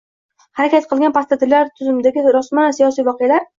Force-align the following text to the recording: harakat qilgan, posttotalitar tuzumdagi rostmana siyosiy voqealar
harakat 0.61 0.87
qilgan, 0.93 1.13
posttotalitar 1.19 1.71
tuzumdagi 1.77 2.25
rostmana 2.39 2.75
siyosiy 2.81 3.11
voqealar 3.13 3.49